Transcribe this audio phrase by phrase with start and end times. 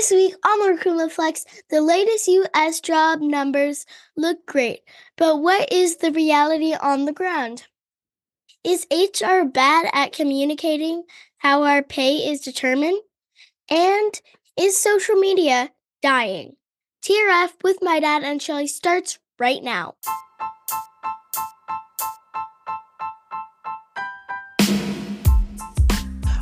[0.00, 2.80] This week on Recruitment Flex, the latest U.S.
[2.80, 3.84] job numbers
[4.16, 4.80] look great,
[5.18, 7.64] but what is the reality on the ground?
[8.64, 11.02] Is HR bad at communicating
[11.36, 12.98] how our pay is determined?
[13.68, 14.18] And
[14.58, 15.70] is social media
[16.00, 16.56] dying?
[17.04, 19.96] TRF with my dad and Shelly starts right now.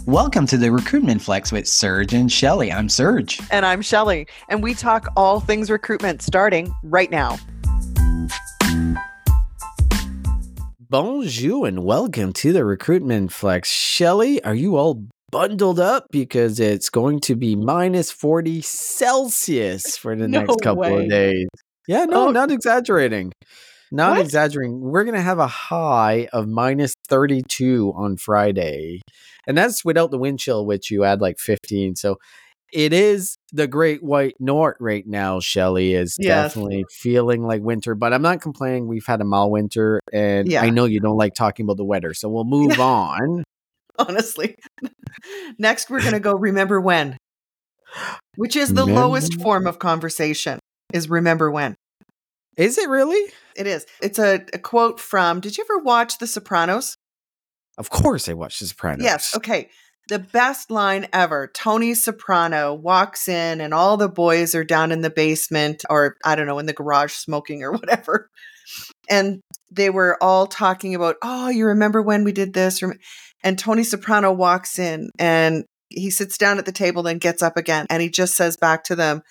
[0.09, 2.73] Welcome to the Recruitment Flex with Serge and Shelly.
[2.73, 3.43] I'm Serge.
[3.51, 4.27] And I'm Shelly.
[4.49, 7.37] And we talk all things recruitment starting right now.
[10.89, 13.71] Bonjour and welcome to the Recruitment Flex.
[13.71, 16.07] Shelly, are you all bundled up?
[16.11, 21.05] Because it's going to be minus 40 Celsius for the No next couple way.
[21.05, 21.49] of days.
[21.87, 22.31] Yeah, no, Oh.
[22.31, 23.33] not exaggerating.
[23.93, 24.21] Not What?
[24.21, 24.81] exaggerating.
[24.81, 29.01] We're going to have a high of minus 32 on Friday.
[29.47, 31.97] And that's without the wind chill, which you add like 15.
[31.97, 32.19] So
[32.73, 36.53] it is the great white north right now, Shelly, is Yes.
[36.53, 38.87] definitely feeling like winter, but I'm not complaining.
[38.89, 40.63] We've had a mild winter, and Yeah.
[40.63, 42.13] I know you don't like talking about the weather.
[42.13, 43.43] So we'll move on.
[43.99, 44.55] Honestly.
[45.59, 47.17] Next, we're going to go remember when,
[48.37, 50.59] which is the lowest form of conversation,
[50.93, 51.75] is remember when.
[52.59, 53.33] Is it really?
[53.57, 53.87] It is.
[54.03, 56.97] It's a, a quote from, did you ever watch The Sopranos?
[57.79, 59.05] Of course I watched The Sopranos.
[59.05, 59.37] Yes.
[59.37, 59.71] Okay.
[60.09, 61.51] The best line ever.
[61.55, 66.35] Tony Soprano walks in and all the boys are down in the basement or I
[66.35, 68.29] don't know, in the garage smoking or whatever.
[69.09, 72.83] And they were all talking about, "Oh, you remember when we did this?"
[73.43, 77.57] And Tony Soprano walks in and he sits down at the table then gets up
[77.57, 79.23] again and he just says back to them,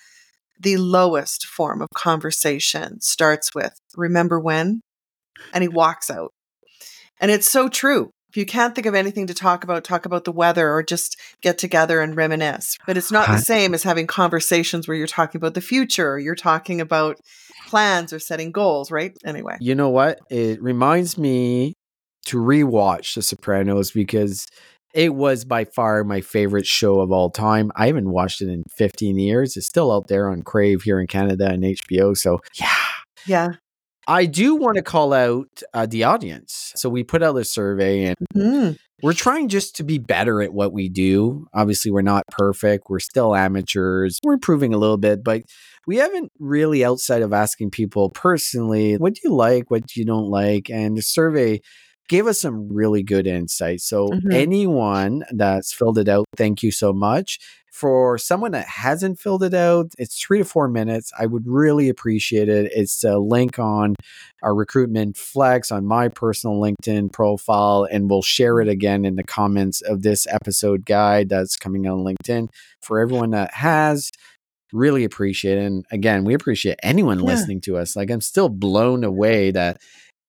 [0.60, 4.80] "The lowest form of conversation starts with, "Remember when?"
[5.52, 6.32] And he walks out.
[7.20, 8.10] And it's so true.
[8.30, 11.18] If you can't think of anything to talk about, talk about the weather or just
[11.40, 12.76] get together and reminisce.
[12.86, 16.18] But it's not the same as having conversations where you're talking about the future or
[16.18, 17.18] you're talking about
[17.68, 19.16] plans or setting goals, right?
[19.24, 19.56] Anyway.
[19.60, 20.18] You know what?
[20.30, 21.74] It reminds me
[22.26, 24.46] to rewatch The Sopranos because
[24.94, 27.70] it was by far my favorite show of all time.
[27.76, 29.56] I haven't watched it in 15 years.
[29.56, 32.16] It's still out there on Crave here in Canada and HBO.
[32.16, 32.74] So, yeah.
[33.26, 33.48] Yeah.
[34.06, 36.72] I do want to call out uh, the audience.
[36.76, 38.78] So, we put out a survey and Mm.
[39.02, 41.46] we're trying just to be better at what we do.
[41.52, 42.86] Obviously, we're not perfect.
[42.88, 44.18] We're still amateurs.
[44.24, 45.42] We're improving a little bit, but
[45.86, 50.30] we haven't really, outside of asking people personally, what do you like, what you don't
[50.30, 50.70] like?
[50.70, 51.60] And the survey
[52.08, 53.80] gave us some really good insight.
[53.80, 54.32] So, Mhm.
[54.34, 57.38] anyone that's filled it out, thank you so much.
[57.70, 61.12] For someone that hasn't filled it out, it's three to four minutes.
[61.16, 62.72] I would really appreciate it.
[62.74, 63.94] It's a link on
[64.42, 69.22] our recruitment flex on my personal LinkedIn profile, and we'll share it again in the
[69.22, 72.48] comments of this episode guide that's coming on LinkedIn.
[72.80, 74.10] For everyone that has,
[74.72, 75.64] really appreciate it.
[75.64, 77.26] And again, we appreciate anyone Yeah.
[77.26, 77.94] listening to us.
[77.96, 79.80] Like I'm still blown away that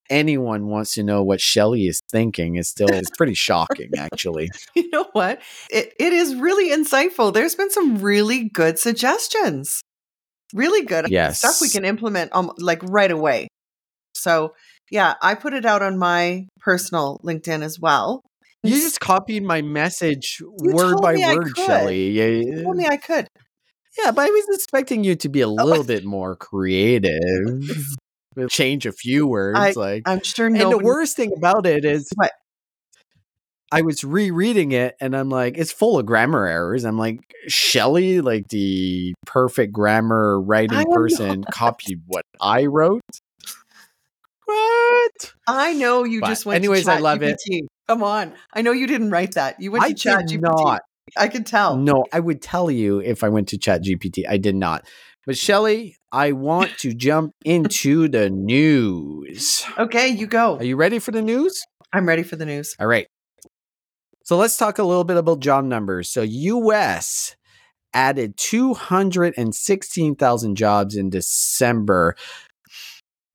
[0.09, 2.55] anyone wants to know what Shelly is thinking.
[2.55, 4.49] It's still it's pretty shocking, actually.
[4.75, 5.41] You know what?
[5.69, 7.33] It, it is really insightful.
[7.33, 9.81] There's been some really good suggestions.
[10.53, 11.39] Really good Yes.
[11.39, 13.47] stuff we can implement um, like right away.
[14.15, 14.53] So,
[14.91, 18.21] yeah, I put it out on my personal LinkedIn as well.
[18.63, 21.55] You just copied my message You word by word.
[21.55, 22.09] Shelly.
[22.11, 23.27] Yeah, You told me I could.
[24.03, 25.53] Yeah, but I was expecting you to be a Oh.
[25.53, 27.11] little bit more creative.
[28.47, 30.03] Change a few words, like.
[30.05, 32.31] I'm sure and the worst thing about it is, What?
[33.71, 36.85] I was rereading it, and I'm like, it's full of grammar errors.
[36.85, 43.01] I'm like, Shelley, like the perfect grammar writing person, copied what I wrote.
[44.45, 45.33] What?
[45.47, 47.37] I know you But just went anyways, to I love it.
[47.87, 48.33] Come on.
[48.53, 49.59] I know you didn't write that.
[49.59, 50.41] You went I to chat did GPT.
[50.41, 50.81] not.
[51.17, 51.77] I could tell.
[51.77, 54.23] No, I would tell you if I went to Chat GPT.
[54.27, 54.85] I did not.
[55.25, 59.65] But Shelly, I want to jump into the news.
[59.77, 60.57] Okay, you go.
[60.57, 61.61] Are you ready for the news?
[61.93, 62.75] I'm ready for the news.
[62.79, 63.07] All right.
[64.23, 66.09] So let's talk a little bit about job numbers.
[66.09, 67.35] So US
[67.93, 72.15] added 216,000 jobs in December.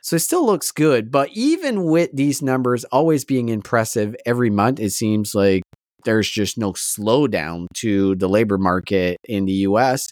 [0.03, 4.79] So it still looks good, but even with these numbers always being impressive every month,
[4.79, 5.63] it seems like
[6.05, 10.09] there's just no slowdown to the labor market in the US.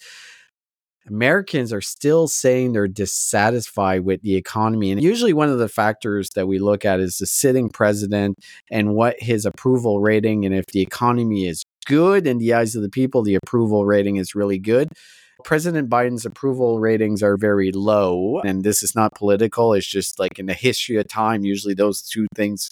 [1.08, 4.92] Americans are still saying they're dissatisfied with the economy.
[4.92, 8.38] And usually, one of the factors that we look at is the sitting president
[8.70, 10.44] and what his approval rating.
[10.44, 14.16] And if the economy is good in the eyes of the people, the approval rating
[14.16, 14.88] is really good.
[15.44, 18.40] President Biden's approval ratings are very low.
[18.44, 22.00] And this is not political, it's just like in the history of time, usually those
[22.00, 22.70] two things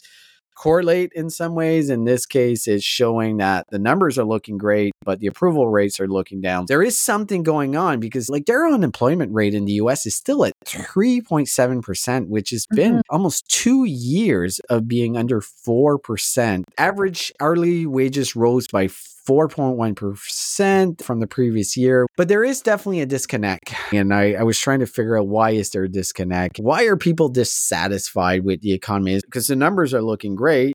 [0.60, 1.88] correlate in some ways.
[1.88, 5.98] In this case, it's showing that the numbers are looking great, but the approval rates
[5.98, 6.66] are looking down.
[6.68, 10.44] There is something going on because, like, their unemployment rate in the US is still
[10.44, 13.02] at 3.7%, which has been Mhm.
[13.08, 16.66] almost two years of being under 4%.
[16.76, 18.88] Average hourly wages rose by
[19.28, 22.06] 4.1% from the previous year.
[22.16, 23.74] But there is definitely a disconnect.
[23.92, 26.58] And I, I was trying to figure out why is there a disconnect?
[26.58, 29.20] Why are people dissatisfied with the economy?
[29.24, 30.74] Because the numbers are looking great.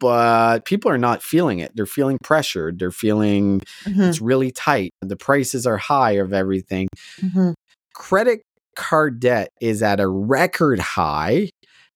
[0.00, 1.72] But people are not feeling it.
[1.74, 2.78] They're feeling pressured.
[2.78, 4.90] They're feeling Mhm, it's really tight.
[5.00, 6.88] The prices are high of everything.
[7.20, 7.54] mhm,
[7.94, 8.40] Credit
[8.74, 11.48] card debt is at a record high.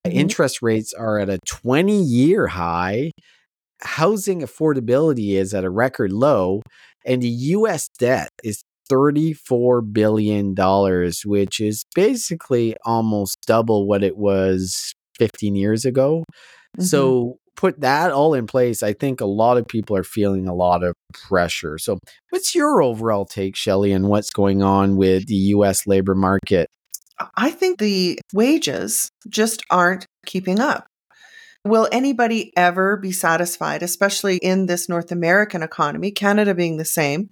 [0.06, 0.12] Mhm.
[0.12, 3.10] Interest rates are at a 20 year high.
[3.82, 6.62] Housing affordability is at a record low.
[7.06, 10.54] And the US debt is $34 billion,
[11.24, 16.24] which is basically almost double what it was 15 years ago.
[16.78, 16.84] mhm.
[16.84, 18.82] So put that all in place.
[18.82, 21.76] I think a lot of people are feeling a lot of pressure.
[21.78, 21.98] So
[22.30, 26.68] what's your overall take, Shelly, on what's going on with the US labor market?
[27.36, 30.86] I think the wages just aren't keeping up.
[31.64, 37.28] Will anybody ever be satisfied, especially in this North American economy, Canada being the same?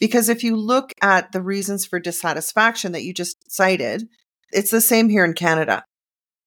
[0.00, 4.08] Because if you look at the reasons for dissatisfaction that you just cited,
[4.52, 5.84] it's the same here in Canada.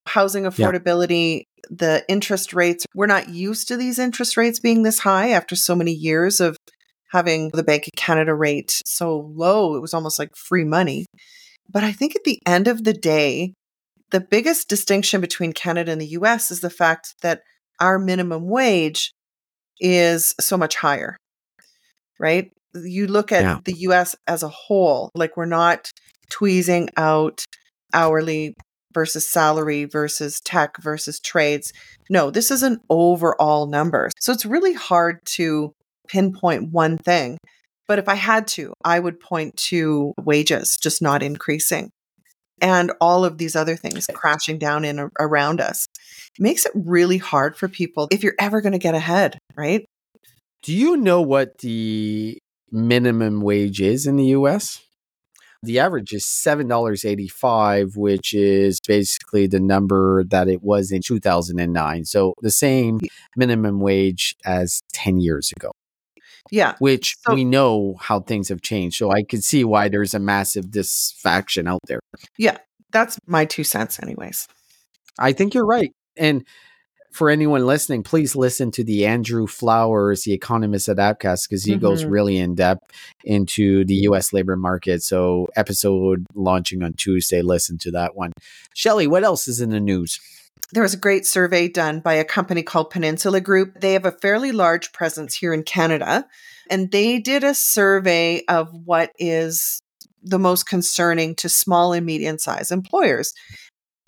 [0.06, 5.30] Housing affordability, the interest rates, we're not used to these interest rates being this high
[5.30, 6.56] after so many years of
[7.12, 9.74] having the Bank of Canada rate so low.
[9.76, 11.06] It was almost like free money.
[11.68, 13.54] But I think at the end of the day,
[14.10, 17.42] the biggest distinction between Canada and the US is the fact that
[17.78, 19.12] our minimum wage
[19.80, 21.16] is so much higher,
[22.18, 22.50] right?
[22.74, 23.58] You look at Yeah.
[23.64, 25.90] the US as a whole, like we're not
[26.30, 27.44] tweezing out
[27.92, 28.54] hourly
[28.92, 31.72] versus salary versus tech versus trades.
[32.08, 34.10] No, this is an overall number.
[34.20, 35.72] So it's really hard to
[36.08, 37.38] pinpoint one thing.
[37.86, 41.90] But if I had to, I would point to wages just not increasing
[42.60, 45.86] and all of these other things crashing down in a- around us.
[46.38, 49.84] It makes it really hard for people if you're ever going to get ahead, right?
[50.62, 52.38] Do you know what the
[52.70, 54.82] minimum wage is in the US?
[55.62, 62.06] The average is $7.85, which is basically the number that it was in 2009.
[62.06, 63.00] So the same
[63.36, 65.72] minimum wage as 10 years ago.
[66.50, 66.74] Yeah.
[66.78, 68.96] which So- we know how things have changed.
[68.96, 72.00] So I could see why there's a massive disfaction out there.
[72.38, 72.58] Yeah.
[72.92, 74.48] That's my two cents, anyways.
[75.18, 75.92] I think you're right.
[76.16, 76.44] And
[77.12, 81.76] for anyone listening, please listen to the Andrew Flowers, the economist at Appcast, because he
[81.76, 82.10] goes Mhm.
[82.10, 82.82] really in depth
[83.24, 85.02] into the US labor market.
[85.02, 88.32] So, episode launching on Tuesday, listen to that one.
[88.74, 90.20] Shelly, what else is in the news?
[90.72, 93.80] There was a great survey done by a company called Peninsula Group.
[93.80, 96.26] They have a fairly large presence here in Canada,
[96.70, 99.82] and they did a survey of what is
[100.22, 103.32] the most concerning to small and medium sized employers.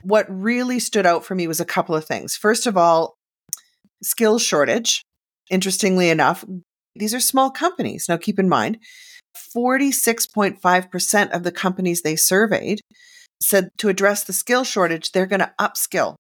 [0.03, 2.37] What really stood out for me was a couple of things.
[2.37, 3.17] First of all,
[4.03, 5.03] skill shortage.
[5.51, 6.45] Interestingly enough,
[6.95, 8.07] these are small companies.
[8.09, 8.79] Now, keep in mind,
[9.57, 12.81] 46.5% of the companies they surveyed
[13.41, 16.17] said to address the skill shortage, they're going to upskill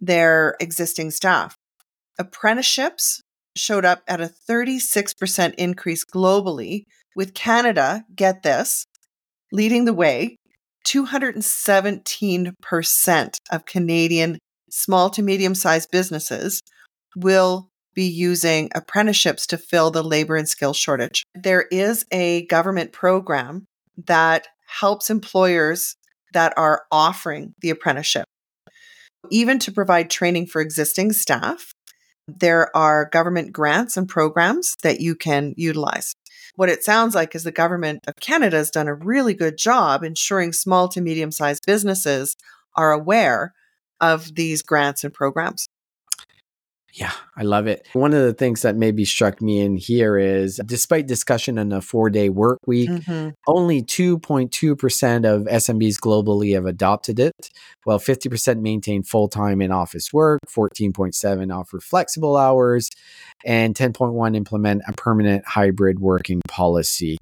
[0.00, 1.56] their existing staff.
[2.18, 3.20] Apprenticeships
[3.56, 6.84] showed up at a 36% increase globally,
[7.16, 8.86] with Canada, get this,
[9.52, 10.36] leading the way.
[10.86, 14.38] 217% of Canadian
[14.70, 16.60] small to medium sized businesses
[17.16, 21.24] will be using apprenticeships to fill the labor and skill shortage.
[21.34, 23.66] There is a government program
[24.06, 25.96] that helps employers
[26.32, 28.24] that are offering the apprenticeship.
[29.30, 31.74] Even to provide training for existing staff,
[32.26, 36.14] there are government grants and programs that you can utilize.
[36.56, 40.04] What it sounds like is the government of Canada has done a really good job
[40.04, 42.36] ensuring small to medium sized businesses
[42.76, 43.52] are aware
[44.00, 45.68] of these grants and programs.
[46.96, 47.88] Yeah, I love it.
[47.92, 51.80] One of the things that maybe struck me in here is despite discussion on a
[51.80, 53.34] four day work week, Mhm.
[53.48, 57.50] only 2.2% of SMBs globally have adopted it,
[57.82, 62.88] while 50% maintain full time in office work, 14.7 offer flexible hours,
[63.44, 67.18] and 10.1 implement a permanent hybrid working policy.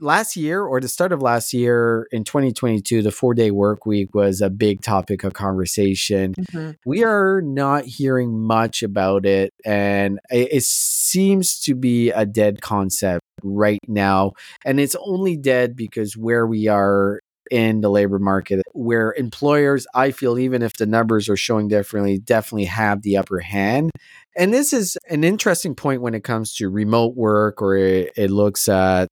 [0.00, 4.14] Last year, or the start of last year in 2022, the four day work week
[4.14, 6.76] was a big topic of conversation Mhm.
[6.84, 12.60] we are not hearing much about it and it, it seems to be a dead
[12.60, 14.32] concept right now
[14.64, 17.20] and it's only dead because where we are
[17.50, 22.18] in the labor market where employers, I feel, even if the numbers are showing differently,
[22.18, 23.90] definitely have the upper hand.
[24.36, 28.30] And this is an interesting point when it comes to remote work or it, it
[28.30, 29.08] looks at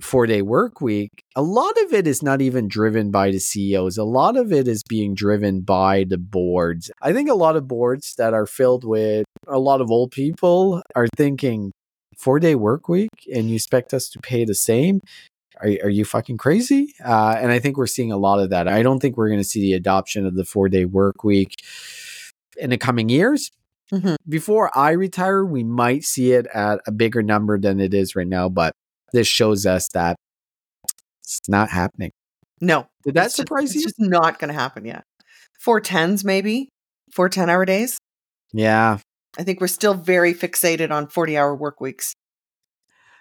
[0.00, 1.10] four day work week.
[1.36, 3.96] A lot of it is not even driven by the CEOs.
[3.96, 6.90] A lot of it is being driven by the boards.
[7.00, 10.82] I think a lot of boards that are filled with a lot of old people
[10.96, 11.72] are thinking,
[12.16, 15.00] four day work week and you expect us to pay the same?
[15.60, 16.94] Are, are you fucking crazy?
[17.04, 18.66] Uh, and I think we're seeing a lot of that.
[18.66, 21.54] I don't think we're going to see the adoption of the four day work week
[22.56, 23.50] in the coming years.
[23.92, 24.16] Mhm.
[24.28, 28.26] Before I retire, we might see it at a bigger number than it is right
[28.26, 28.74] now, but
[29.14, 30.16] this shows us that
[31.22, 32.10] it's not happening.
[32.60, 32.86] No.
[33.04, 35.04] Did that it's just- surprise it's just not going to happen yet.
[35.58, 36.68] Four tens, maybe
[37.12, 37.98] four 10 hour days.
[38.52, 38.98] yeah.
[39.36, 42.14] I think we're still very fixated on 40 hour work weeks.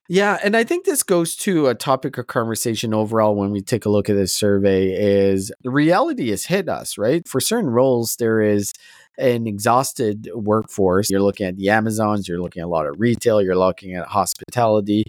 [0.10, 3.86] Yeah, and I think this goes to a topic of conversation overall when we take
[3.86, 7.28] a look at this survey is the reality has hit us, right?
[7.28, 8.74] For certain roles there is
[9.18, 11.10] an exhausted workforce.
[11.10, 14.08] You're looking at the Amazons, you're looking at a lot of retail, you're looking at
[14.08, 15.06] hospitality.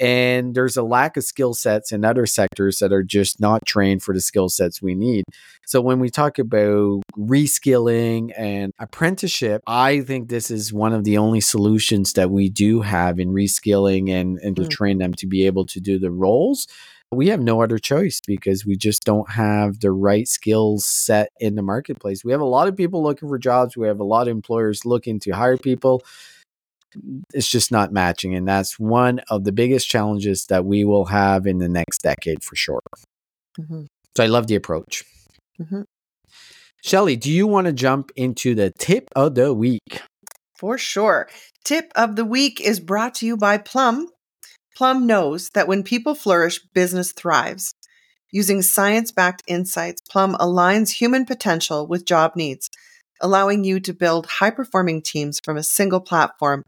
[0.00, 4.02] And there's a lack of skill sets in other sectors that are just not trained
[4.02, 5.24] for the skill sets we need.
[5.66, 11.18] So when we talk about reskilling and apprenticeship, I think this is one of the
[11.18, 14.70] only solutions that we do have in reskilling and, and to Mm.
[14.70, 16.66] train them to be able to do the roles.
[17.10, 21.54] We have no other choice because we just don't have the right skills set in
[21.54, 22.22] the marketplace.
[22.22, 23.76] We have a lot of people looking for jobs.
[23.76, 26.02] We have a lot of employers looking to hire people.
[27.34, 28.34] It's just not matching.
[28.34, 32.42] And that's one of the biggest challenges that we will have in the next decade
[32.42, 32.80] for sure.
[33.58, 33.86] Mhm.
[34.16, 35.04] So I love the approach.
[35.60, 35.84] Mhm.
[36.82, 40.02] Shelly, do you want to jump into the tip of the week?
[40.56, 41.28] For sure.
[41.64, 44.08] Tip of the week is brought to you by Plum.
[44.76, 47.74] Plum knows that when people flourish, business thrives.
[48.30, 52.70] Using science backed insights, Plum aligns human potential with job needs,
[53.20, 56.62] allowing you to build high performing teams from a single platform,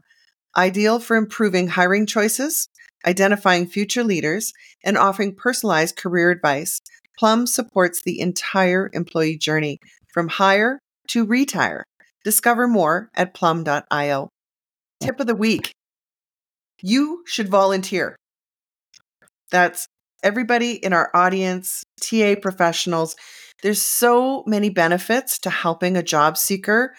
[0.55, 2.67] ideal for improving hiring choices,
[3.05, 4.53] identifying future leaders,
[4.83, 6.81] and offering personalized career advice.
[7.17, 9.79] Plum supports the entire employee journey
[10.13, 10.79] from hire
[11.09, 11.83] to retire.
[12.23, 14.29] Discover more at plum.io.
[15.01, 15.73] Tip of the week
[16.81, 18.15] you should volunteer.
[19.51, 19.87] That's
[20.23, 23.15] everybody in our audience, TA professionals.
[23.61, 26.95] There's so many benefits to helping a job seeker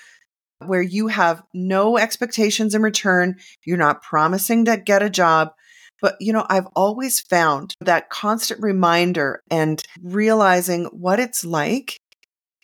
[0.68, 3.36] where you have no expectations in return.
[3.64, 5.52] You're not promising to get a job.
[6.00, 11.96] But, you know, I've always found that constant reminder and realizing what it's like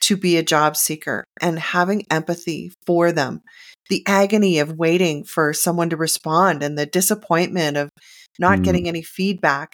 [0.01, 3.43] to be a job seeker and having empathy for them.
[3.91, 7.91] The agony of waiting for someone to respond and the disappointment of
[8.39, 8.65] not Mm.
[8.65, 9.73] getting any feedback.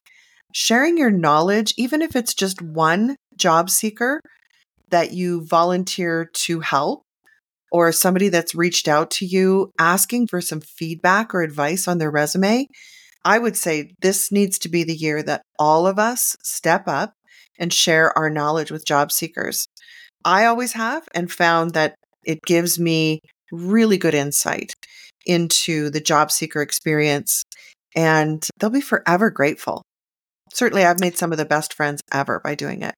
[0.53, 4.21] Sharing your knowledge, even if it's just one job seeker
[4.91, 7.03] that you volunteer to help,
[7.75, 12.11] or somebody that's reached out to you asking for some feedback or advice on their
[12.11, 12.69] resume,
[13.25, 17.15] I would say this needs to be the year that all of us step up
[17.59, 19.67] and share our knowledge with job seekers.
[20.25, 23.19] I always have and found that it gives me
[23.51, 24.73] really good insight
[25.27, 27.43] into the job seeker experience,
[27.97, 29.83] and they'll be forever grateful.
[30.53, 32.95] Certainly, I've made some of the best friends ever by doing it.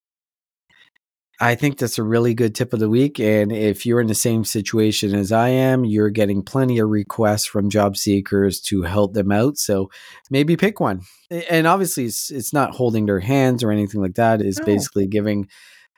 [1.38, 3.20] I think that's a really good tip of the week.
[3.20, 7.44] And if you're in the same situation as I am, you're getting plenty of requests
[7.44, 9.58] from job seekers to help them out.
[9.58, 9.90] So
[10.30, 11.02] maybe pick one.
[11.50, 14.40] And obviously, it's, it's not holding their hands or anything like that.
[14.40, 14.64] It's No.
[14.64, 15.48] basically giving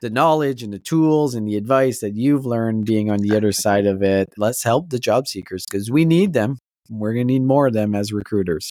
[0.03, 3.53] the knowledge and the tools and the advice that you've learned being on the other
[3.53, 4.31] side of it.
[4.37, 6.59] Let's help the job seekers because we need them.
[6.91, 8.71] We're going to need more of them as recruiters.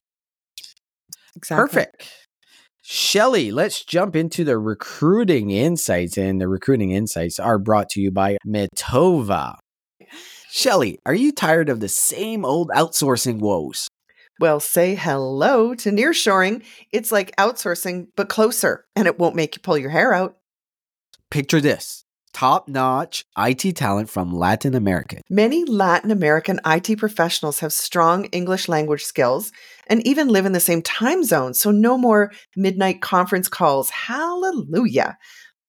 [1.36, 1.66] Exactly.
[1.66, 2.27] Perfect.
[2.90, 6.16] Shelly, let's jump into the recruiting insights.
[6.16, 9.56] And the recruiting insights are brought to you by Metova.
[10.48, 13.88] Shelly, are you tired of the same old outsourcing woes?
[14.40, 16.62] Well, say hello to nearshoring.
[16.90, 20.38] It's like outsourcing, but closer, and it won't make you pull your hair out.
[21.30, 22.06] Picture this
[22.38, 25.20] top notch IT talent from Latin America.
[25.28, 29.50] Many Latin American IT professionals have strong English language skills
[29.88, 33.90] and even live in the same time zone, so no more midnight conference calls.
[33.90, 35.18] Hallelujah.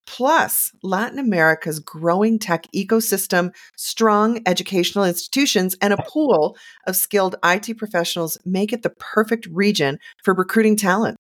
[0.06, 7.80] Plus, Latin America's growing tech ecosystem, strong educational institutions, and a pool of skilled IT
[7.80, 11.18] professionals make it the perfect region for recruiting talent.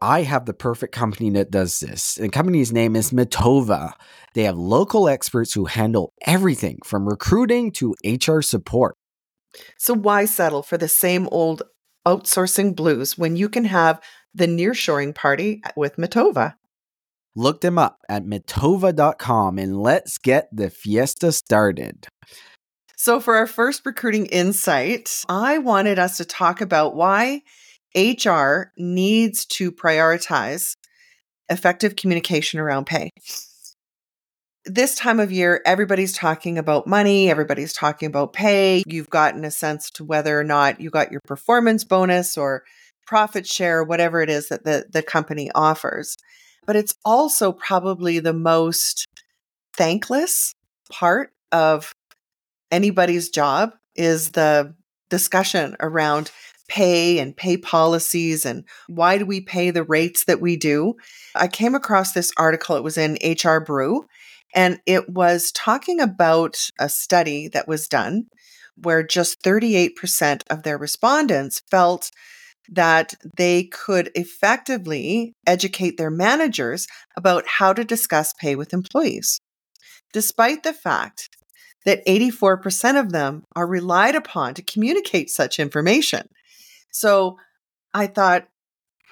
[0.00, 2.14] I have the perfect company that does this.
[2.14, 3.92] The company's name is Metova.
[4.34, 8.94] They have local experts who handle everything from recruiting to HR support.
[9.76, 11.62] So, why settle for the same old
[12.06, 14.00] outsourcing blues when you can have
[14.32, 16.54] the nearshoring party with Metova?
[17.34, 22.06] Look them up at metova.com and let's get the fiesta started.
[22.96, 27.42] So, for our first recruiting insight, I wanted us to talk about why
[27.94, 30.74] HR needs to prioritize
[31.48, 33.10] effective communication around pay.
[34.64, 38.82] This time of year, everybody's talking about money, everybody's talking about pay.
[38.86, 42.64] You've gotten a sense to whether or not you got your performance bonus or
[43.06, 46.16] profit share, whatever it is that the, the company offers.
[46.66, 49.06] But it's also probably the most
[49.74, 50.52] thankless
[50.90, 51.92] part of
[52.70, 54.74] anybody's job is the
[55.08, 56.30] discussion around
[56.68, 60.94] pay and pay policies and why do we pay the rates that we do.
[61.34, 64.04] I came across this article, it was in HR Brew,
[64.54, 68.26] and it was talking about a study that was done
[68.76, 72.10] where just 38% of their respondents felt
[72.70, 79.40] that they could effectively educate their managers about how to discuss pay with employees,
[80.12, 81.30] despite the fact
[81.84, 86.28] that 84% of them are relied upon to communicate such information.
[86.90, 87.38] So
[87.94, 88.48] I thought,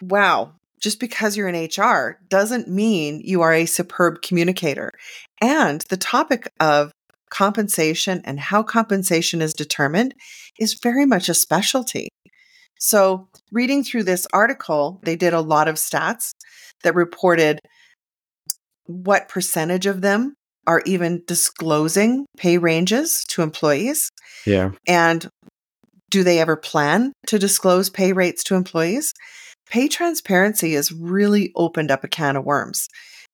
[0.01, 4.93] wow, just because you're in HR doesn't mean you are a superb communicator.
[5.41, 6.93] And the topic of
[7.31, 10.15] compensation and how compensation is determined
[10.59, 12.09] is very much a specialty.
[12.79, 16.33] So, reading through this article, they did a lot of stats
[16.83, 17.61] that reported
[18.85, 20.35] what percentage of them
[20.67, 24.11] are even disclosing pay ranges to employees.
[24.47, 24.73] Yeah.
[24.87, 25.29] And
[26.11, 29.13] do they ever plan to disclose pay rates to employees?
[29.69, 32.89] Pay transparency has really opened up a can of worms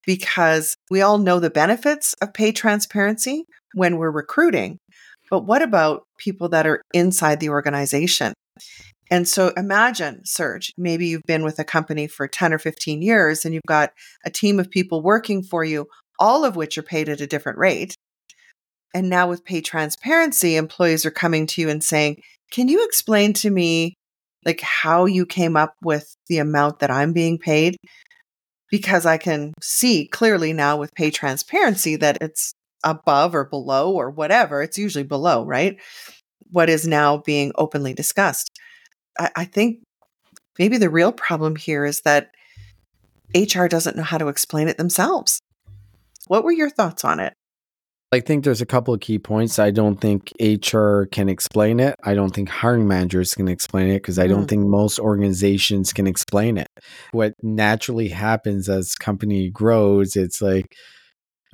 [0.06, 4.78] because we all know the benefits of pay transparency when we're recruiting.
[5.30, 8.32] But what about people that are inside the organization?
[9.10, 13.44] And so imagine, Serge, maybe you've been with a company for 10 or 15 years
[13.44, 13.90] and you've got
[14.24, 15.86] a team of people working for you,
[16.18, 17.94] all of which are paid at a different rate.
[18.94, 22.22] And now with pay transparency, employees are coming to you and saying,
[22.52, 23.94] Can you explain to me
[24.44, 27.76] like how you came up with the amount that I'm being paid?
[28.70, 32.52] Because I can see clearly now with pay transparency that it's
[32.84, 34.62] above or below or whatever.
[34.62, 35.80] It's usually below, right?
[36.50, 38.50] What is now being openly discussed.
[39.18, 39.78] I, I think
[40.58, 42.32] maybe the real problem here is that
[43.34, 45.40] HR doesn't know how to explain it themselves.
[46.26, 47.32] What were your thoughts on it?
[48.12, 49.58] I think there's a couple of key points.
[49.58, 51.96] I don't think HR can explain it.
[52.04, 54.48] I don't think hiring managers can explain it because I don't mm.
[54.48, 56.68] think most organizations can explain it.
[57.12, 60.74] What naturally happens as company grows, it's like,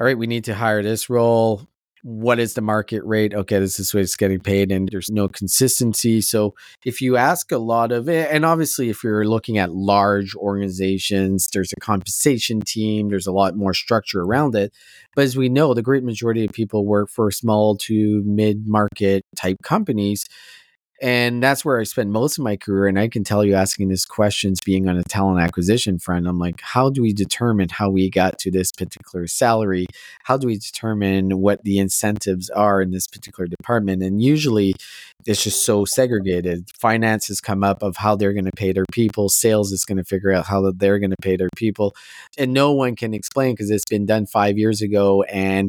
[0.01, 1.69] all right, we need to hire this role
[2.09, 3.35] what is the market rate?
[3.35, 6.23] Okay, this is what it's getting paid, and there's no consistency.
[6.23, 10.35] So if you ask a lot of it, and obviously if you're looking at large
[10.35, 14.73] organizations, there's a compensation team, there's a lot more structure around it.
[15.15, 19.27] But as we know, the great majority of people work for small to mid market
[19.37, 20.25] type companies.
[21.01, 22.89] And that's where I spent most of my career.
[22.89, 26.39] And I can tell you, asking these questions, being on a talent acquisition front, I'm
[26.39, 29.87] like, how do we determine how we got to this particular salary?
[30.25, 34.03] How do we determine what the incentives are in this particular department?
[34.03, 34.75] And usually
[35.27, 36.71] it's just so segregated.
[36.79, 39.99] Finance has come up of how they're going to pay their people, sales is going
[39.99, 41.95] to figure out how they're going to pay their people.
[42.39, 45.69] And no one can explain because it's been done five years ago and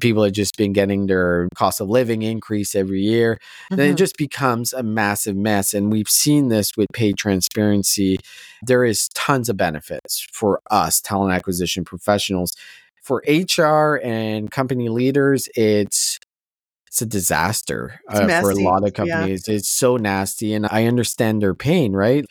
[0.00, 3.34] people have just been getting their cost of living increase every year.
[3.34, 3.76] Mm-hmm.
[3.76, 5.74] Then it just becomes becomes a massive mess.
[5.74, 8.18] And we've seen this with pay transparency.
[8.62, 12.54] There is tons of benefits for us, talent acquisition professionals.
[13.02, 16.18] For HR and company leaders, it's
[16.86, 19.46] it's a disaster uh, for a lot of companies.
[19.46, 19.56] Yeah.
[19.56, 22.24] It's so nasty, and I understand their pain, right?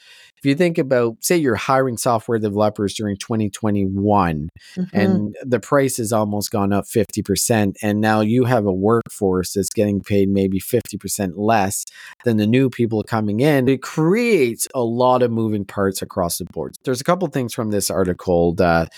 [0.48, 4.98] You think about say you're hiring software developers during 2021 mm-hmm.
[4.98, 9.70] and the price has almost gone up 50% and now you have a workforce that's
[9.70, 11.86] getting paid maybe 50% less
[12.24, 16.46] than the new people coming in it creates a lot of moving parts across the
[16.46, 18.92] board there's a couple things from this article that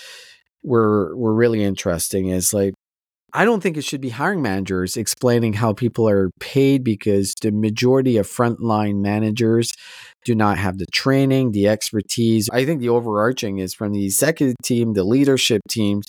[0.62, 2.74] were were really interesting is like
[3.32, 7.52] I don't think it should be hiring managers explaining how people are paid because the
[7.52, 9.72] majority of frontline managers
[10.24, 12.48] do not have the training, the expertise.
[12.52, 16.06] I think the overarching is from the executive team, the leadership teams.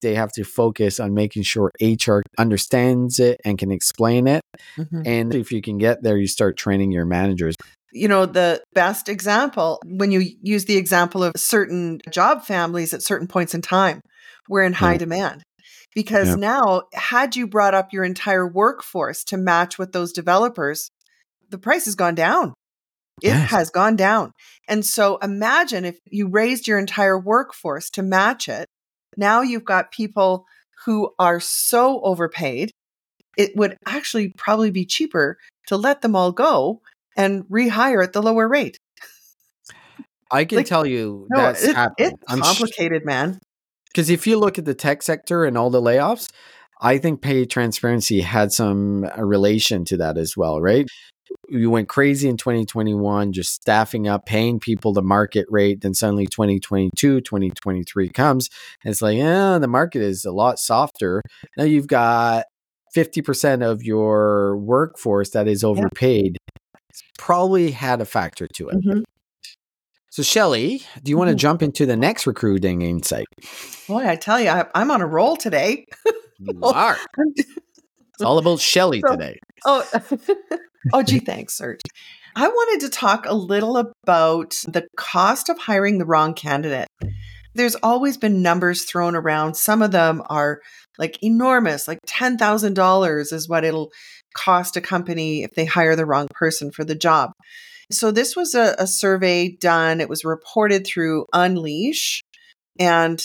[0.00, 4.42] They have to focus on making sure HR understands it and can explain it.
[4.76, 5.02] Mm-hmm.
[5.04, 7.56] And if you can get there, you start training your managers.
[7.92, 13.02] You know, the best example, when you use the example of certain job families at
[13.02, 14.00] certain points in time,
[14.48, 14.98] we're in high yeah.
[14.98, 15.42] demand
[15.94, 16.34] because yeah.
[16.36, 20.90] now had you brought up your entire workforce to match with those developers
[21.50, 22.52] the price has gone down
[23.22, 23.50] it yes.
[23.50, 24.32] has gone down
[24.68, 28.66] and so imagine if you raised your entire workforce to match it
[29.16, 30.44] Now you've got people
[30.84, 32.70] who are so overpaid.
[33.36, 36.80] It would actually probably be cheaper to let them all go
[37.16, 38.76] and rehire at the lower rate.
[40.30, 42.12] I can Like, tell you No, that's it- happening.
[42.28, 43.38] it's complicated, man.
[43.86, 46.28] Because if you look at the tech sector and all the layoffs,
[46.80, 50.86] I think pay transparency had some uh, relation to that as well, right?
[51.50, 55.80] You went crazy in 2021, just staffing up, paying people the market rate.
[55.80, 58.50] Then suddenly 2022, 2023 comes.
[58.84, 61.22] And it's like, yeah, the market is a lot softer.
[61.56, 62.44] Now you've got
[62.94, 66.36] 50% of your workforce that is overpaid.
[66.90, 68.76] It's probably had a factor to it.
[68.84, 69.02] Mhm.
[70.10, 71.38] So, Shelly, do you want to Mhm.
[71.40, 73.26] jump into the next recruiting insight?
[73.86, 75.84] Boy, I tell you, I, I'm on a roll today.
[76.40, 76.96] You are.
[78.14, 79.38] It's all about Shelly So- today.
[79.64, 79.84] Oh,
[80.92, 81.80] oh, gee, thanks, Serge.
[82.36, 86.88] I wanted to talk a little about the cost of hiring the wrong candidate.
[87.54, 89.54] There's always been numbers thrown around.
[89.54, 90.60] Some of them are
[90.98, 93.90] like enormous, like $10,000 is what it'll
[94.34, 97.32] cost a company if they hire the wrong person for the job.
[97.90, 102.22] So, this was a, a survey done, it was reported through Unleash.
[102.78, 103.20] And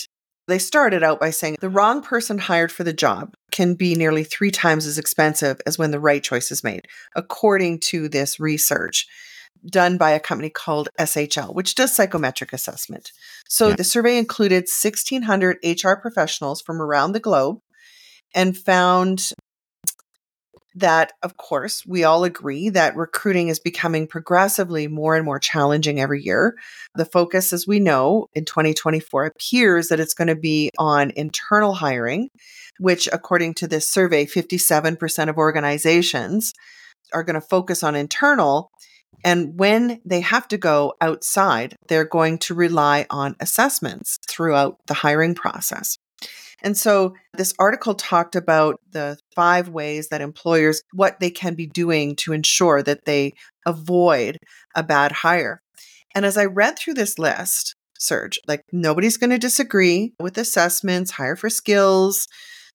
[0.48, 4.24] they started out by saying the wrong person hired for the job can be nearly
[4.24, 9.06] three times as expensive as when the right choice is made, according to this research
[9.70, 13.12] done by a company called SHL, which does psychometric assessment.
[13.48, 13.76] So Yeah.
[13.76, 17.60] the survey included 1,600 HR professionals from around the globe
[18.34, 19.32] and found
[20.74, 26.00] that, of course, we all agree that recruiting is becoming progressively more and more challenging
[26.00, 26.56] every year.
[26.96, 31.74] The focus, as we know, in 2024 appears that it's going to be on internal
[31.74, 32.28] hiring,
[32.78, 36.52] which, according to this survey, 57% of organizations
[37.12, 38.70] are going to focus on internal.
[39.24, 44.94] And when they have to go outside, they're going to rely on assessments throughout the
[44.94, 45.96] hiring process.
[46.62, 51.66] And so this article talked about the five ways that employers, what they can be
[51.66, 53.34] doing to ensure that they
[53.66, 54.38] avoid
[54.74, 55.60] a bad hire.
[56.14, 61.12] And as I read through this list, Serge, like nobody's going to disagree with assessments,
[61.12, 62.28] hire for skills,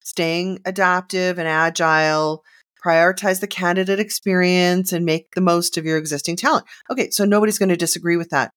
[0.03, 2.43] staying adaptive and agile,
[2.83, 6.65] prioritize the candidate experience, and make the most of your existing talent.
[6.89, 8.51] Okay, so nobody's going to disagree with that.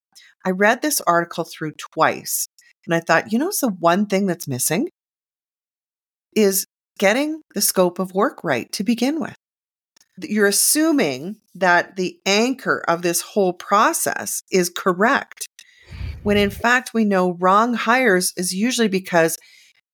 [0.44, 2.48] I read this article through twice
[2.86, 4.88] and I thought, you know, it's the one thing that's missing
[6.34, 6.66] is
[6.98, 9.36] getting the scope of work right to begin with.
[10.20, 15.46] You're assuming that the anchor of this whole process is correct,
[16.22, 19.38] when in fact we know wrong hires is usually because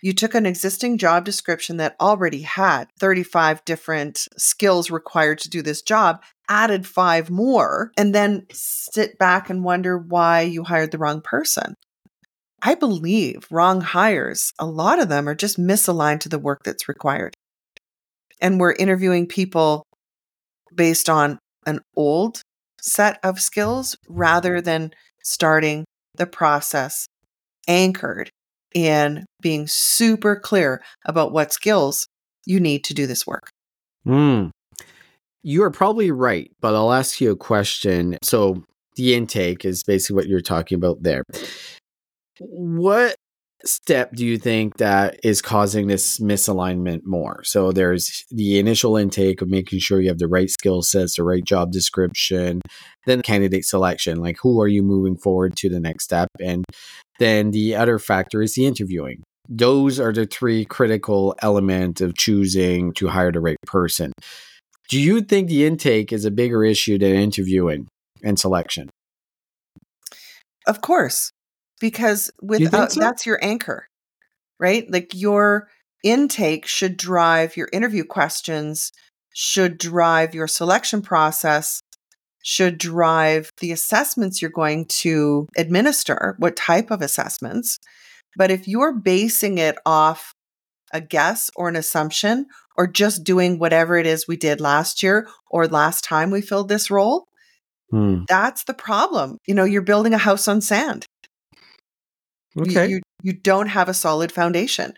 [0.00, 5.60] you took an existing job description that already had 35 different skills required to do
[5.60, 10.98] this job, added five more, and then sit back and wonder why you hired the
[10.98, 11.74] wrong person.
[12.62, 16.88] I believe wrong hires, a lot of them are just misaligned to the work that's
[16.88, 17.34] required.
[18.40, 19.84] And we're interviewing people
[20.74, 22.42] based on an old
[22.80, 25.84] set of skills rather than starting
[26.14, 27.06] the process
[27.66, 28.30] anchored
[28.74, 32.06] in being super clear about what skills
[32.46, 33.50] you need to do this work.
[34.06, 34.50] Mm.
[35.42, 38.16] You are probably right, but I'll ask you a question.
[38.22, 38.64] So,
[38.96, 41.22] the intake is basically what you're talking about there.
[42.40, 43.14] What
[43.64, 47.44] step do you think that is causing this misalignment more?
[47.44, 51.22] So, there's the initial intake of making sure you have the right skill sets, the
[51.22, 52.60] right job description,
[53.06, 56.28] then candidate selection, like who are you moving forward to the next step?
[56.40, 56.64] And
[57.18, 59.22] then the other factor is the interviewing.
[59.48, 64.12] Those are the three critical elements of choosing to hire the right person.
[64.88, 67.88] Do you think the intake is a bigger issue than interviewing
[68.22, 68.90] and selection?
[70.66, 71.30] Of course,
[71.80, 73.00] because without so?
[73.00, 73.86] that's your anchor,
[74.58, 74.90] right?
[74.90, 75.68] Like your
[76.04, 78.92] intake should drive your interview questions,
[79.34, 81.80] should drive your selection process,
[82.48, 87.78] should drive the assessments you're going to administer, what type of assessments.
[88.38, 90.32] But if you're basing it off
[90.90, 95.28] a guess or an assumption, or just doing whatever it is we did last year
[95.50, 97.26] or last time we filled this role,
[97.90, 98.20] Hmm.
[98.26, 99.36] that's the problem.
[99.46, 101.04] You know, you're building a house on sand.
[102.54, 102.86] You- Okay.
[102.88, 104.94] You, you, don't have a solid foundation.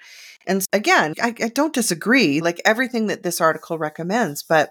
[0.46, 4.70] And again, I, I don't disagree, like everything that this article recommends, but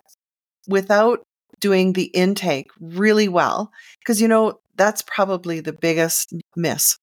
[0.67, 1.19] without
[1.59, 6.97] doing the intake really well, because, you know, that's probably the biggest miss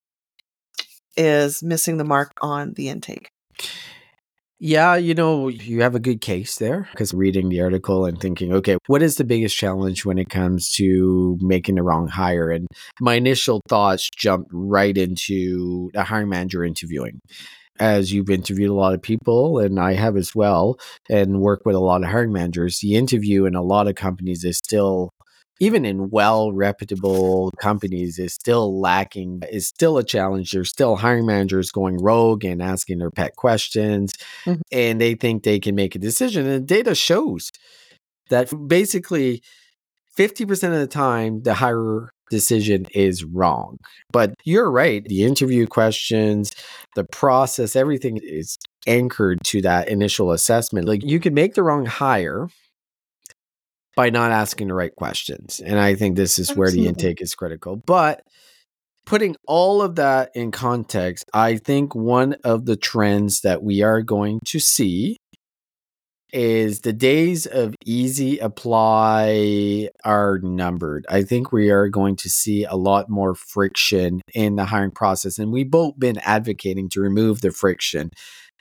[1.17, 3.31] is missing the mark on the intake.
[4.59, 8.55] Yeah, you know, you have a good case there because reading the article and thinking,
[8.55, 12.51] okay, what is the biggest challenge when it comes to making the wrong hire?
[12.51, 12.67] And
[12.99, 17.21] my initial thoughts jumped right into the hiring manager interviewing.
[17.79, 21.77] As you've interviewed a lot of people, and I have as well, and work with
[21.77, 25.11] a lot of hiring managers, the interview in a lot of companies is still,
[25.61, 30.53] even in well reputable companies, is still lacking, is still a challenge.
[30.53, 34.13] There's still hiring managers going rogue and asking their pet questions,
[34.45, 34.61] Mhm.
[34.71, 36.47] and they think they can make a decision.
[36.47, 37.51] And data shows
[38.31, 39.43] that basically
[40.17, 43.79] 50% of the time, the hirer decision is wrong.
[44.13, 45.05] But you're right.
[45.05, 46.53] The interview questions,
[46.95, 50.89] the process, everything is anchored to that initial assessment.
[50.89, 52.49] Like you can make the wrong hire
[53.97, 55.61] by not asking the right questions.
[55.65, 57.77] And I think this is where the intake is critical.
[57.77, 58.23] But
[59.07, 64.03] putting all of that in context, I think one of the trends that we are
[64.03, 65.17] going to see
[66.37, 71.07] is the days of easy apply are numbered.
[71.09, 75.39] I think we are going to see a lot more friction in the hiring process.
[75.39, 78.11] And we've both been advocating to remove the friction.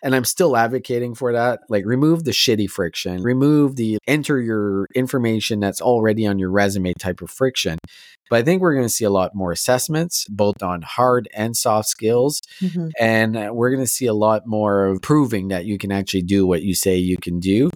[0.01, 1.61] And I'm still advocating for that.
[1.67, 6.93] Like, remove the shitty friction, remove the enter your information that's already on your resume
[6.93, 7.77] type of friction.
[8.29, 11.55] But I think we're going to see a lot more assessments, both on hard and
[11.55, 12.41] soft skills.
[12.61, 12.91] Mhm.
[12.99, 16.23] And uh, we're going to see a lot more of proving that you can actually
[16.23, 17.69] do what you say you can do.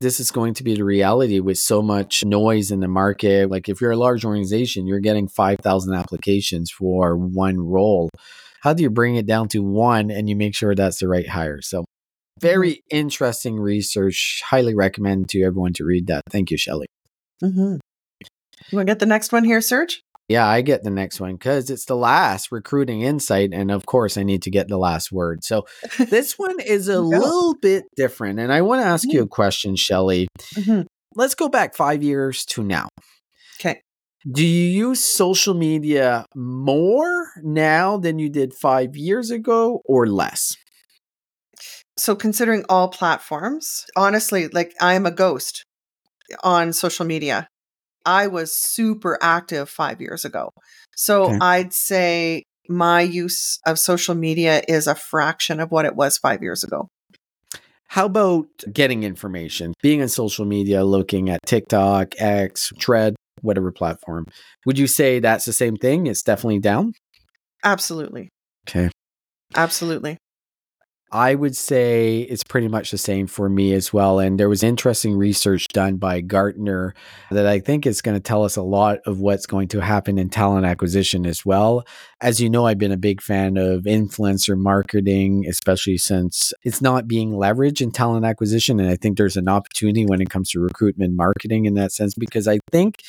[0.00, 3.50] This is going to be the reality with so much noise in the market.
[3.50, 8.08] Like, if you're a large organization, you're getting 5,000 applications for one role.
[8.62, 11.28] How do you bring it down to one and you make sure that's the right
[11.28, 11.60] hire?
[11.60, 11.84] So,
[12.40, 14.40] very interesting research.
[14.46, 16.22] Highly recommend to everyone to read that.
[16.30, 16.86] Thank you, Shelley.
[17.42, 17.78] Mhm.
[18.70, 20.02] You want to get the next one here, Serge?
[20.28, 23.50] Yeah, I get the next one because it's the last recruiting insight.
[23.52, 25.42] And of course, I need to get the last word.
[25.42, 25.66] So
[25.98, 27.00] this one is a Go.
[27.08, 28.38] little bit different.
[28.38, 30.28] And I want to ask you a question, Shelly.
[30.54, 30.86] Mhm.
[31.16, 32.88] Let's go back five years to now.
[33.58, 33.80] Okay.
[34.30, 40.54] Do you use social media more now than you did five years ago or less?
[41.96, 45.64] So, considering all platforms, honestly, like I am a ghost
[46.44, 47.48] on social media.
[48.04, 50.50] I was super active five years ago.
[50.96, 51.38] So, Okay.
[51.40, 56.42] I'd say my use of social media is a fraction of what it was five
[56.42, 56.88] years ago.
[57.88, 64.26] How about getting information, being on social media, looking at TikTok, X, Tread, whatever platform?
[64.64, 66.06] Would you say that's the same thing?
[66.06, 66.92] It's definitely down?
[67.64, 68.28] Absolutely.
[68.68, 68.90] Okay.
[69.56, 70.16] Absolutely.
[71.12, 74.20] I would say it's pretty much the same for me as well.
[74.20, 76.94] And there was interesting research done by Gartner
[77.32, 80.18] that I think is going to tell us a lot of what's going to happen
[80.18, 81.84] in talent acquisition as well.
[82.20, 87.08] As you know, I've been a big fan of influencer marketing, especially since it's not
[87.08, 88.78] being leveraged in talent acquisition.
[88.78, 92.14] And I think there's an opportunity when it comes to recruitment marketing in that sense,
[92.14, 93.02] because I think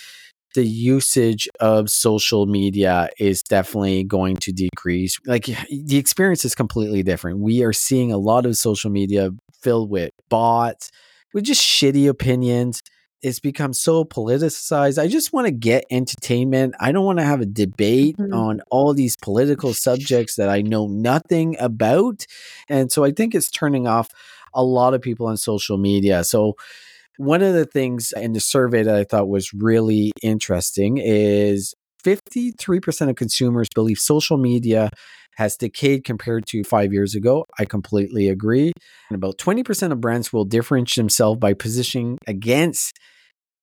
[0.53, 5.17] the usage of social media is definitely going to decrease.
[5.25, 7.39] Like the experience is completely different.
[7.39, 10.91] We are seeing a lot of social media filled with bots,
[11.33, 12.81] with just shitty opinions.
[13.21, 14.99] It's become so politicized.
[14.99, 16.73] I just want to get entertainment.
[16.79, 18.35] I don't want to have a debate Mhm.
[18.35, 22.25] on all these political subjects that I know nothing about.
[22.67, 24.09] And so I think it's turning off
[24.55, 26.23] a lot of people on social media.
[26.23, 26.55] So
[27.17, 33.09] one of the things in the survey that I thought was really interesting is 53%
[33.09, 34.89] of consumers believe social media
[35.37, 37.45] has decayed compared to five years ago.
[37.57, 38.73] I completely agree.
[39.09, 42.97] And about 20% of brands will differentiate themselves by positioning against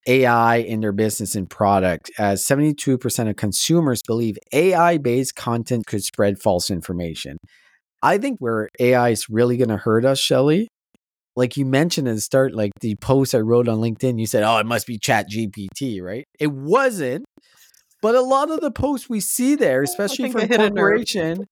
[0.07, 6.03] AI in their business and product, as 72% of consumers believe AI based content could
[6.03, 7.37] spread false information.
[8.01, 10.69] I think where AI is really going to hurt us, Shelly,
[11.35, 14.43] like you mentioned at the start, like the post I wrote on LinkedIn, you said,
[14.43, 16.25] oh, it must be Chat GPT, right?
[16.39, 17.25] It wasn't.
[18.01, 20.73] But a lot of the posts we see there, especially from hit a nerve.
[20.73, 21.45] corporation,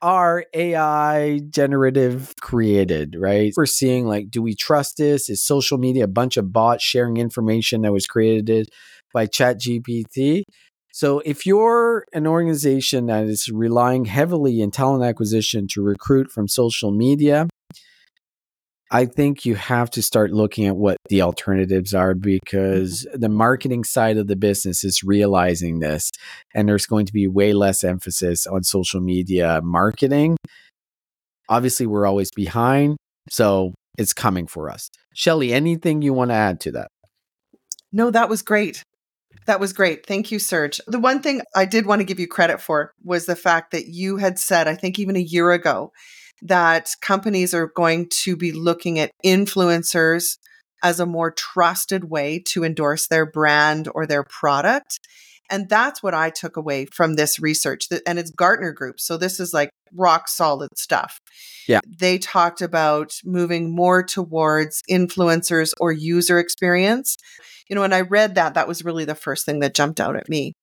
[0.00, 3.52] are AI generative created, right?
[3.56, 5.30] We're seeing like, do we trust this?
[5.30, 8.68] Is social media a bunch of bots sharing information that was created
[9.14, 10.42] by Chat GPT?
[10.92, 16.48] So if you're an organization that is relying heavily in talent acquisition to recruit from
[16.48, 17.46] social media,
[18.94, 22.20] I think you have to start looking at what the alternatives are mm-hmm.
[22.20, 26.10] because the marketing side of the business is realizing this
[26.54, 30.36] and there's going to be way less emphasis on social media marketing.
[31.48, 32.98] Obviously, we're always behind,
[33.30, 34.90] so it's coming for us.
[35.14, 36.88] Shelly, anything you want to add to that?
[37.92, 38.82] No, that was great.
[39.46, 40.06] That was great.
[40.06, 40.80] Thank you, Serge.
[40.86, 43.86] The one thing I did want to give you credit for was the fact that
[43.86, 45.92] you had said, I think even a year ago,
[46.42, 50.38] that companies are going to be looking at influencers
[50.82, 54.98] as a more trusted way to endorse their brand or their product.
[55.50, 57.86] And that's what I took away from this research.
[58.06, 58.98] And it's Gartner Group.
[58.98, 61.20] So this is like rock solid stuff.
[61.68, 61.80] Yeah.
[61.86, 67.16] They talked about moving more towards influencers or user experience.
[67.68, 70.16] You know, when I read that, that was really the first thing that jumped out
[70.16, 70.54] at me.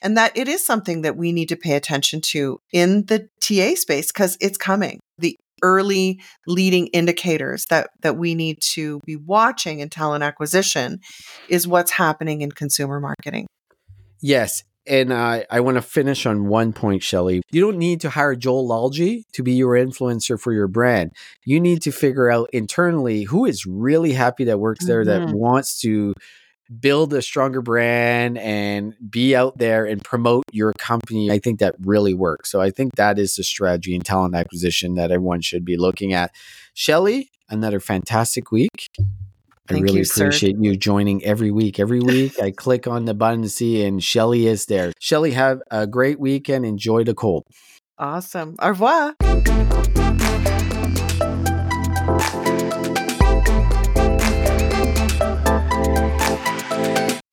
[0.00, 3.74] And that it is something that we need to pay attention to in the TA
[3.74, 5.00] space because it's coming.
[5.18, 11.00] The early leading indicators that that we need to be watching in talent acquisition
[11.48, 13.46] is what's happening in consumer marketing.
[14.20, 14.62] Yes.
[14.88, 17.42] And uh, I want to finish on one point, Shelly.
[17.50, 21.10] You don't need to hire Joel Lalgee to be your influencer for your brand.
[21.44, 25.06] You need to figure out internally who is really happy that works there, Mhm.
[25.06, 26.14] that wants to
[26.80, 31.30] build a stronger brand and be out there and promote your company.
[31.30, 32.50] I think that really works.
[32.50, 36.12] So I think that is the strategy in talent acquisition that everyone should be looking
[36.12, 36.32] at.
[36.74, 38.88] Shelly, another fantastic week.
[39.68, 40.26] I really you, sir.
[40.26, 41.80] appreciate you joining every week.
[41.80, 44.92] Every week I click on the button to see and Shelly is there.
[45.00, 46.64] Shelly, have a great weekend.
[46.64, 47.44] Enjoy the cold.
[47.98, 48.56] Awesome.
[48.60, 49.14] Au revoir.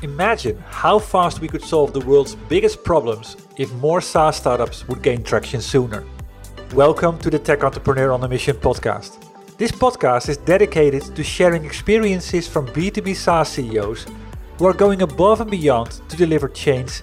[0.00, 5.02] Imagine how fast we could solve the world's biggest problems if more SaaS startups would
[5.02, 6.02] gain traction sooner.
[6.72, 9.22] Welcome to the Tech Entrepreneur on a Mission podcast.
[9.58, 14.06] This podcast is dedicated to sharing experiences from B2B SaaS CEOs
[14.56, 17.02] who are going above and beyond to deliver change